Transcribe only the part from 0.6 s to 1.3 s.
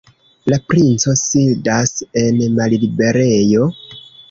princo